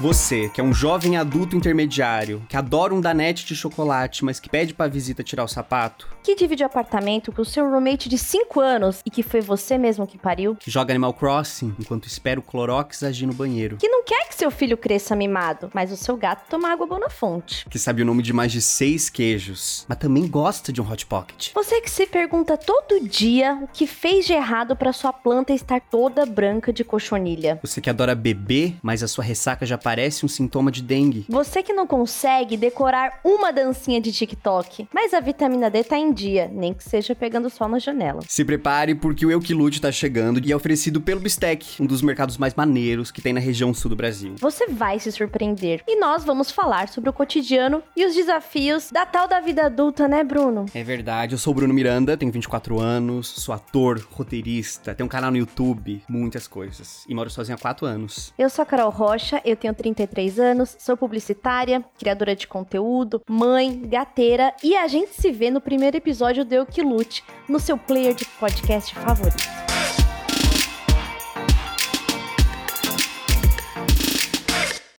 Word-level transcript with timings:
Você, 0.00 0.48
que 0.50 0.60
é 0.60 0.64
um 0.64 0.72
jovem 0.72 1.16
adulto 1.16 1.56
intermediário, 1.56 2.40
que 2.48 2.56
adora 2.56 2.94
um 2.94 3.00
danete 3.00 3.44
de 3.44 3.56
chocolate, 3.56 4.24
mas 4.24 4.38
que 4.38 4.48
pede 4.48 4.72
pra 4.72 4.86
visita 4.86 5.24
tirar 5.24 5.42
o 5.42 5.48
sapato, 5.48 6.06
Que 6.22 6.36
divide 6.36 6.62
apartamento 6.62 7.32
com 7.32 7.42
o 7.42 7.44
seu 7.44 7.68
roommate 7.68 8.08
de 8.08 8.16
5 8.16 8.60
anos 8.60 9.00
e 9.04 9.10
que 9.10 9.24
foi 9.24 9.40
você 9.40 9.76
mesmo 9.76 10.06
que 10.06 10.16
pariu. 10.16 10.54
que 10.54 10.70
joga 10.70 10.92
Animal 10.92 11.14
Crossing 11.14 11.74
enquanto 11.80 12.06
espera 12.06 12.38
o 12.38 12.42
Clorox 12.42 13.02
agir 13.02 13.26
no 13.26 13.32
banheiro, 13.34 13.76
Que 13.78 13.88
não 13.88 14.04
quer 14.04 14.28
que 14.28 14.36
seu 14.36 14.52
filho 14.52 14.76
cresça 14.76 15.16
mimado, 15.16 15.68
mas 15.74 15.90
o 15.90 15.96
seu 15.96 16.16
gato 16.16 16.48
toma 16.48 16.70
água 16.70 16.86
boa 16.86 17.00
na 17.00 17.10
fonte. 17.10 17.66
que 17.68 17.78
sabe 17.78 18.00
o 18.02 18.04
nome 18.04 18.22
de 18.22 18.32
mais 18.32 18.52
de 18.52 18.62
seis 18.62 19.10
queijos, 19.10 19.84
mas 19.88 19.98
também 19.98 20.28
gosta 20.28 20.72
de 20.72 20.80
um 20.80 20.88
Hot 20.88 21.06
Pocket. 21.06 21.50
Você 21.54 21.80
que 21.80 21.90
se 21.90 22.06
pergunta 22.06 22.56
todo 22.56 23.00
dia 23.00 23.58
o 23.62 23.66
que 23.66 23.86
fez 23.86 24.26
de 24.26 24.32
errado 24.32 24.76
para 24.76 24.92
sua 24.92 25.12
planta 25.12 25.52
estar 25.52 25.80
toda 25.80 26.24
branca 26.24 26.72
de 26.72 26.84
cochonilha. 26.84 27.58
Você 27.62 27.80
que 27.80 27.90
adora 27.90 28.14
beber, 28.14 28.76
mas 28.80 29.02
a 29.02 29.08
sua 29.08 29.24
ressaca 29.24 29.66
já 29.66 29.76
parece 29.88 30.26
um 30.26 30.28
sintoma 30.28 30.70
de 30.70 30.82
dengue. 30.82 31.24
Você 31.30 31.62
que 31.62 31.72
não 31.72 31.86
consegue 31.86 32.58
decorar 32.58 33.20
uma 33.24 33.50
dancinha 33.50 33.98
de 33.98 34.12
TikTok, 34.12 34.86
mas 34.92 35.14
a 35.14 35.20
vitamina 35.20 35.70
D 35.70 35.82
tá 35.82 35.96
em 35.96 36.12
dia, 36.12 36.46
nem 36.52 36.74
que 36.74 36.84
seja 36.84 37.14
pegando 37.14 37.48
sol 37.48 37.68
na 37.68 37.78
janela. 37.78 38.20
Se 38.28 38.44
prepare 38.44 38.94
porque 38.94 39.24
o 39.24 39.30
Eukilute 39.30 39.80
tá 39.80 39.90
chegando 39.90 40.46
e 40.46 40.52
é 40.52 40.54
oferecido 40.54 41.00
pelo 41.00 41.20
Bistec, 41.20 41.82
um 41.82 41.86
dos 41.86 42.02
mercados 42.02 42.36
mais 42.36 42.54
maneiros 42.54 43.10
que 43.10 43.22
tem 43.22 43.32
na 43.32 43.40
região 43.40 43.72
sul 43.72 43.88
do 43.88 43.96
Brasil. 43.96 44.34
Você 44.38 44.66
vai 44.66 44.98
se 44.98 45.10
surpreender. 45.10 45.82
E 45.88 45.98
nós 45.98 46.22
vamos 46.22 46.50
falar 46.50 46.90
sobre 46.90 47.08
o 47.08 47.12
cotidiano 47.14 47.82
e 47.96 48.04
os 48.04 48.14
desafios 48.14 48.90
da 48.92 49.06
tal 49.06 49.26
da 49.26 49.40
vida 49.40 49.64
adulta, 49.64 50.06
né, 50.06 50.22
Bruno? 50.22 50.66
É 50.74 50.84
verdade, 50.84 51.34
eu 51.34 51.38
sou 51.38 51.52
o 51.52 51.56
Bruno 51.56 51.72
Miranda, 51.72 52.14
tenho 52.14 52.30
24 52.30 52.78
anos, 52.78 53.26
sou 53.26 53.54
ator, 53.54 54.06
roteirista, 54.12 54.94
tenho 54.94 55.06
um 55.06 55.10
canal 55.10 55.30
no 55.30 55.38
YouTube, 55.38 56.02
muitas 56.06 56.46
coisas. 56.46 57.06
E 57.08 57.14
moro 57.14 57.30
sozinho 57.30 57.56
há 57.56 57.58
4 57.58 57.86
anos. 57.86 58.34
Eu 58.38 58.50
sou 58.50 58.62
a 58.62 58.66
Carol 58.66 58.90
Rocha, 58.90 59.40
eu 59.46 59.56
tenho 59.56 59.77
33 59.78 60.40
anos, 60.40 60.76
sou 60.78 60.96
publicitária, 60.96 61.84
criadora 61.98 62.36
de 62.36 62.46
conteúdo, 62.46 63.22
mãe, 63.28 63.80
gateira 63.88 64.52
e 64.62 64.76
a 64.76 64.86
gente 64.88 65.12
se 65.12 65.30
vê 65.30 65.50
no 65.50 65.60
primeiro 65.60 65.96
episódio 65.96 66.44
do 66.44 66.52
Eu 66.52 66.66
Que 66.66 66.82
Lute, 66.82 67.24
no 67.48 67.60
seu 67.60 67.78
player 67.78 68.14
de 68.14 68.24
podcast 68.24 68.94
favorito. 68.96 69.67